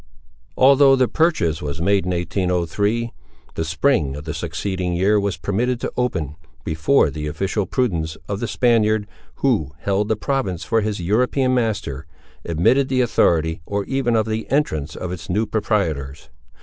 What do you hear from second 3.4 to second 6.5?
the spring of the succeeding year was permitted to open,